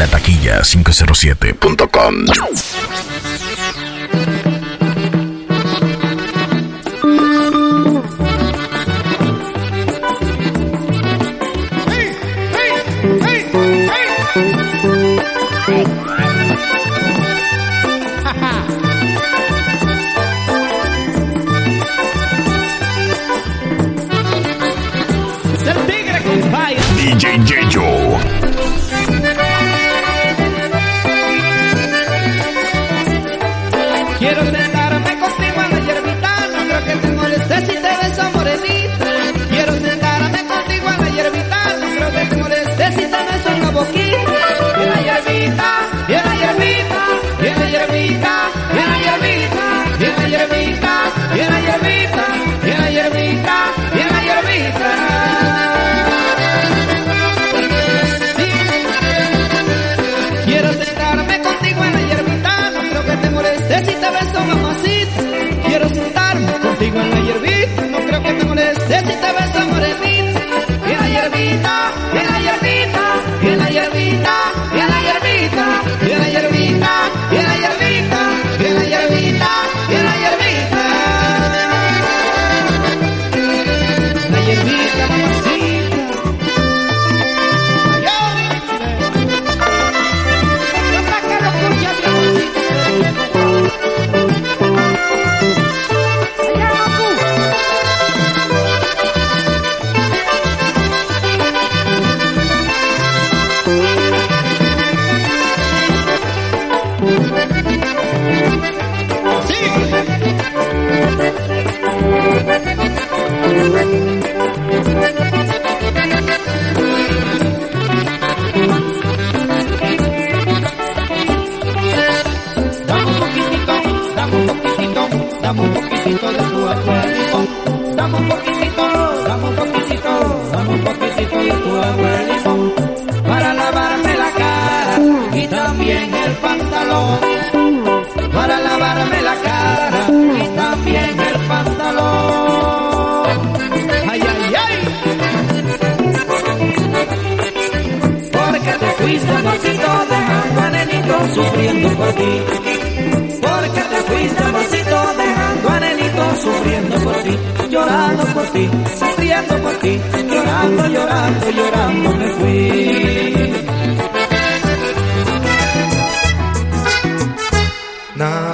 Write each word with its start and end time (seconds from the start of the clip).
La 0.00 0.06
taquilla 0.06 0.62
507.com. 0.64 2.24
contigo 66.80 67.02
en 67.02 67.10
la 67.10 67.49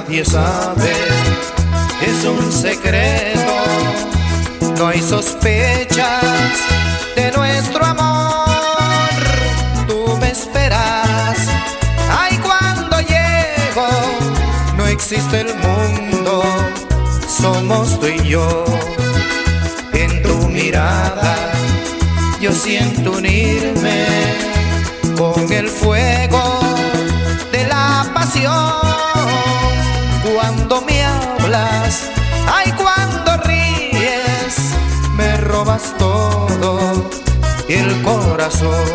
Nadie 0.07 0.23
sabe, 0.23 0.93
es 2.01 2.23
un 2.23 2.49
secreto. 2.49 3.55
No 4.77 4.87
hay 4.87 5.01
sospechas 5.01 6.23
de 7.13 7.29
nuestro 7.33 7.83
amor. 7.83 8.47
Tú 9.85 10.17
me 10.21 10.31
esperas. 10.31 11.37
Ay, 12.09 12.37
cuando 12.37 13.01
llego, 13.01 13.89
no 14.77 14.85
existe 14.85 15.41
el 15.41 15.53
mundo. 15.55 16.41
Somos 17.27 17.99
tú 17.99 18.07
y 18.07 18.29
yo. 18.29 18.63
En 19.91 20.23
tu 20.23 20.47
mirada, 20.47 21.35
yo 22.39 22.53
siento 22.53 23.11
unirme 23.11 24.05
con 25.17 25.51
el 25.51 25.67
fuego 25.67 26.61
de 27.51 27.67
la 27.67 28.09
pasión. 28.13 28.87
Ay, 31.49 32.73
cuando 32.73 33.37
ríes, 33.43 34.73
me 35.15 35.37
robas 35.37 35.95
todo 35.97 37.09
el 37.69 38.01
corazón. 38.01 38.85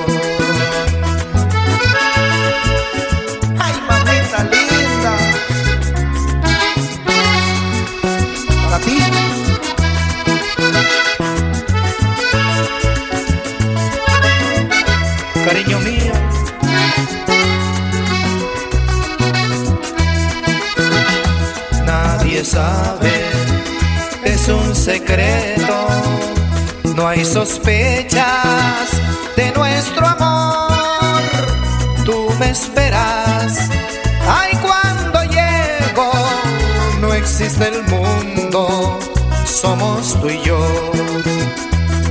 No 26.97 27.07
hay 27.07 27.23
sospechas 27.23 28.25
de 29.37 29.53
nuestro 29.53 30.07
amor. 30.07 31.21
Tú 32.07 32.33
me 32.41 32.49
esperas. 32.49 33.69
Ay, 34.27 34.53
cuando 34.63 35.23
llego, 35.25 36.11
no 37.03 37.13
existe 37.13 37.69
el 37.69 37.83
mundo. 37.85 38.99
Somos 39.45 40.19
tú 40.19 40.31
y 40.31 40.41
yo. 40.41 40.59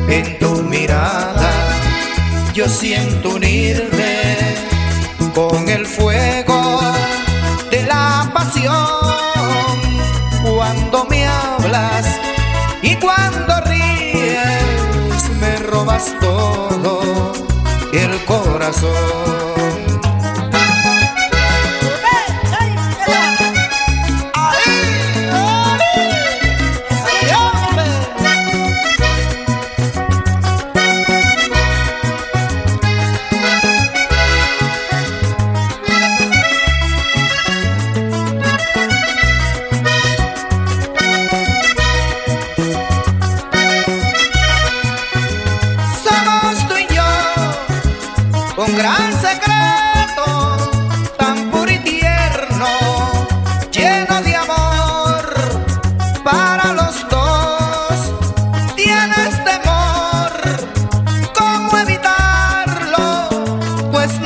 En 0.08 0.38
tu 0.38 0.62
mirada, 0.62 1.52
yo 2.54 2.70
siento 2.70 3.32
unirme 3.32 4.38
con 5.34 5.68
el 5.70 5.88
fuego 5.88 6.80
de 7.72 7.84
la 7.84 8.30
pasión 8.32 9.01
todo 16.20 17.32
el 17.94 18.26
corazón. 18.26 19.11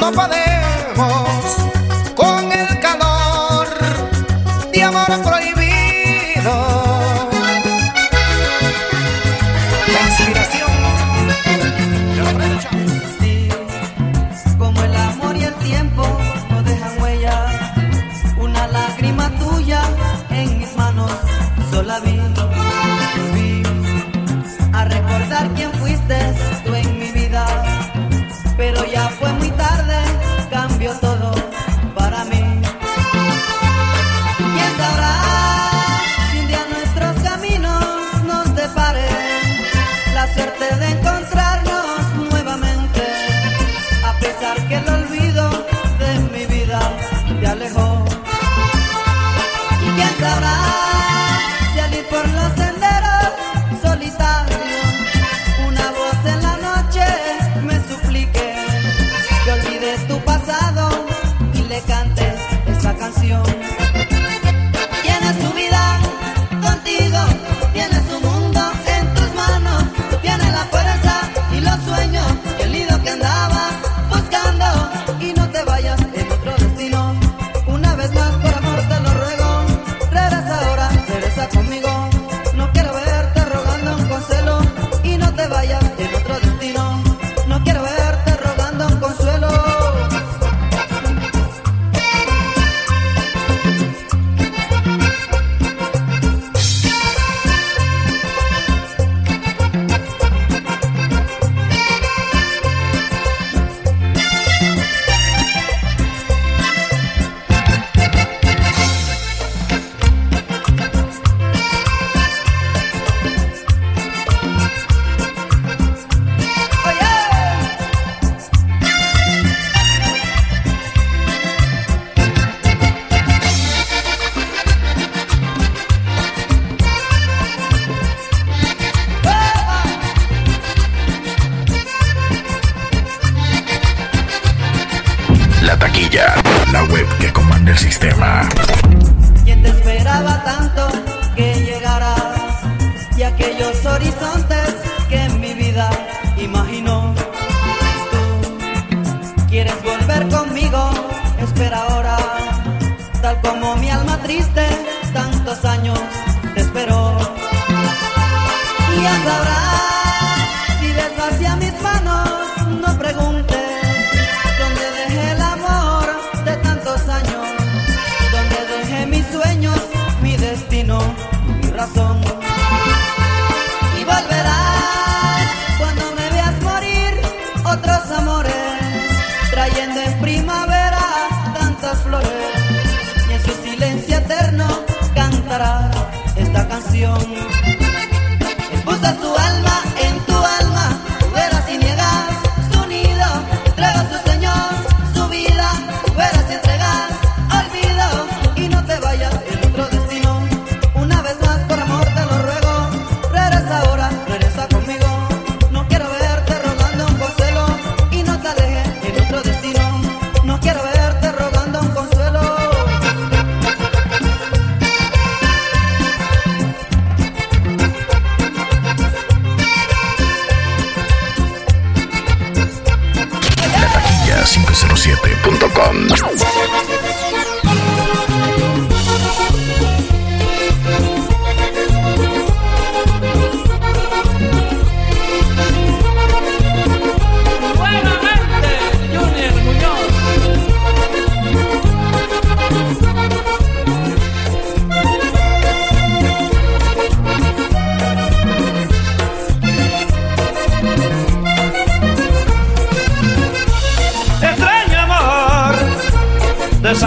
no 0.06 0.12
podemos 0.12 1.35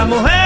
mujer. 0.08 0.37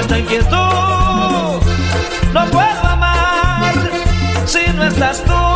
esta 0.00 0.18
inquietud. 0.18 1.60
No 2.32 2.46
puedo 2.50 2.86
amar 2.86 3.74
si 4.46 4.72
no 4.74 4.84
estás 4.84 5.22
tú. 5.24 5.47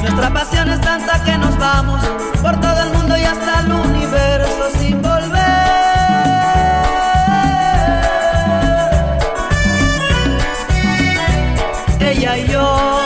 Nuestra 0.00 0.32
pasión 0.32 0.70
es 0.70 0.80
tanta 0.80 1.24
que 1.24 1.36
nos 1.38 1.58
vamos 1.58 2.00
por 2.40 2.60
todo 2.60 2.82
el 2.84 2.92
mundo 2.92 3.18
y 3.18 3.24
hasta 3.24 3.60
el 3.62 3.72
universo 3.72 4.70
sin 4.78 5.02
volver. 5.02 5.32
Ella 11.98 12.38
y 12.38 12.46
yo 12.46 13.00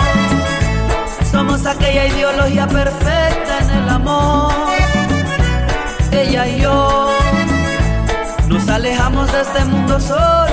somos 1.33 1.65
aquella 1.65 2.07
ideología 2.07 2.67
perfecta 2.67 3.59
en 3.63 3.71
el 3.71 3.89
amor. 3.89 4.53
Ella 6.13 6.47
y 6.47 6.61
yo 6.61 7.09
nos 8.49 8.69
alejamos 8.69 9.33
de 9.33 9.41
este 9.41 9.65
mundo 9.65 9.99
solo 9.99 10.50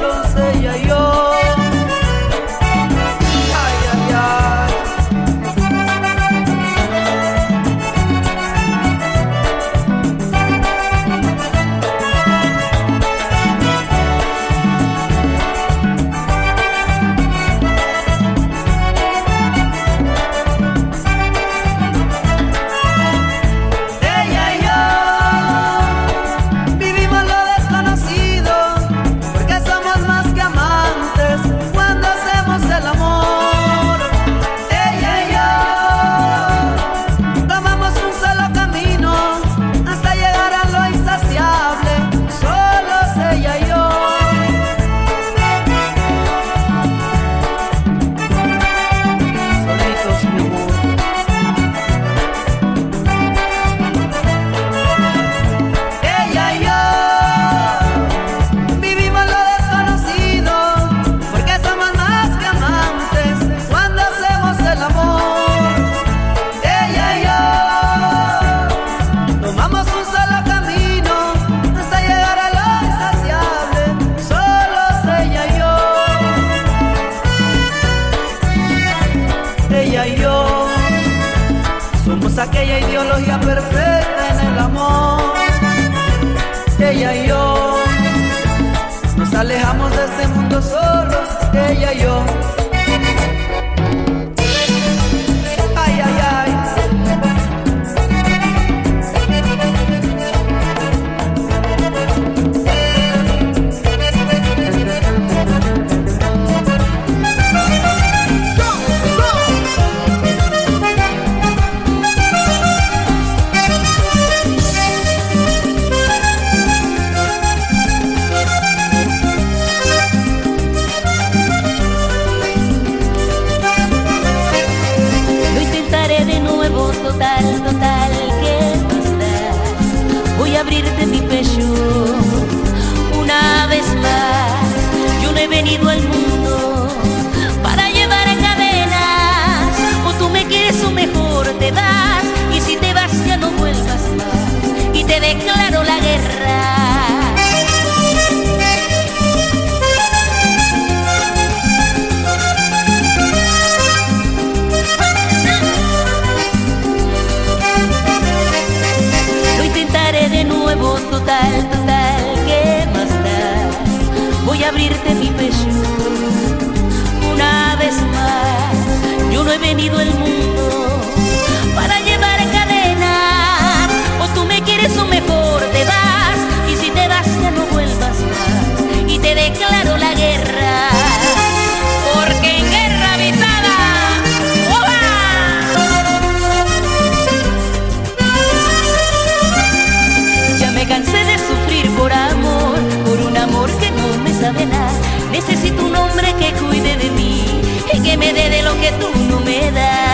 que 198.89 198.97
tú 198.97 199.09
no 199.29 199.39
me 199.41 199.71
das. 199.71 200.06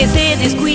que 0.00 0.08
se 0.08 0.36
descuida. 0.38 0.69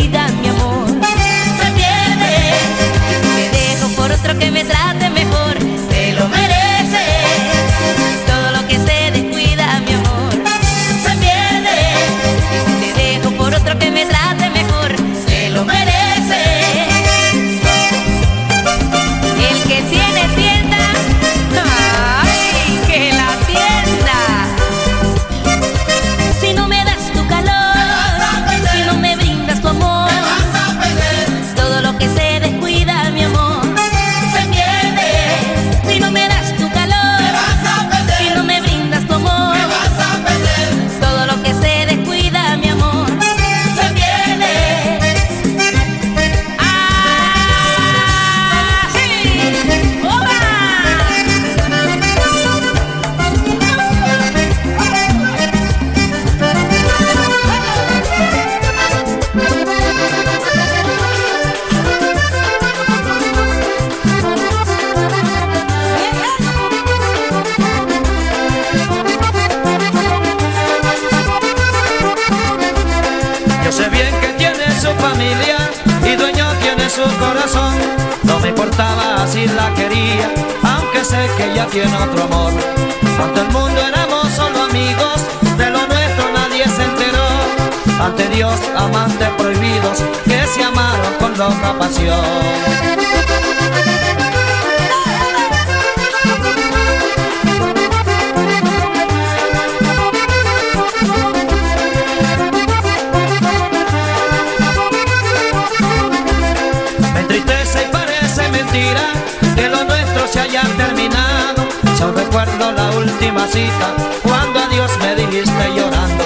mamacita, 113.46 113.94
cuando 114.24 114.60
adiós 114.60 114.92
me 115.00 115.16
dijiste 115.16 115.74
llorando. 115.76 116.24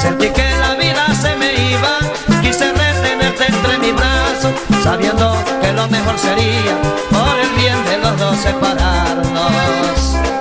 Sentí 0.00 0.28
que 0.28 0.44
la 0.60 0.74
vida 0.74 1.14
se 1.14 1.34
me 1.36 1.52
iba, 1.70 1.98
quise 2.42 2.72
retenerte 2.72 3.46
entre 3.48 3.78
mis 3.78 3.94
brazos, 3.94 4.52
sabiendo 4.82 5.32
que 5.60 5.72
lo 5.72 5.86
mejor 5.88 6.18
sería 6.18 6.76
por 7.10 7.38
el 7.38 7.48
bien 7.56 7.84
de 7.84 7.98
los 7.98 8.18
dos 8.18 8.36
separarnos. 8.38 10.37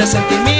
de 0.00 0.06
sentimientos. 0.06 0.59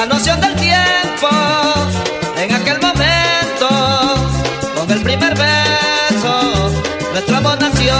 la 0.00 0.06
noción 0.06 0.40
del 0.40 0.56
tiempo 0.56 1.28
en 2.38 2.54
aquel 2.54 2.80
momento 2.80 3.68
con 4.74 4.90
el 4.90 5.02
primer 5.02 5.34
beso 5.34 6.70
nuestro 7.12 7.36
amor 7.36 7.58
nació. 7.60 7.94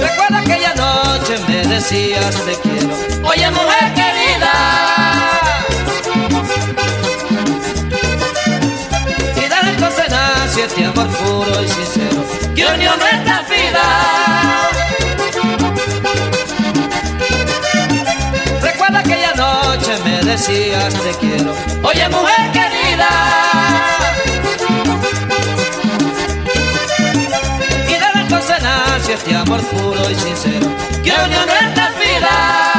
Recuerda 0.00 0.38
aquella 0.40 0.74
noche 0.74 1.38
me 1.46 1.64
decías 1.68 2.44
de 2.44 2.59
noche 19.40 19.92
me 20.04 20.22
decías 20.30 20.92
te 20.94 21.12
quiero. 21.20 21.52
Oye, 21.82 22.08
mujer 22.08 22.44
querida. 22.52 23.10
Quiero 27.88 28.28
con 28.28 28.42
cenar 28.42 29.00
si 29.04 29.12
este 29.12 29.34
amor 29.34 29.60
puro 29.70 30.10
y 30.10 30.14
sincero. 30.14 30.68
Quiero 31.02 31.24
unión 31.24 31.48
en 31.48 31.68
esta 31.68 31.88
vida. 32.02 32.69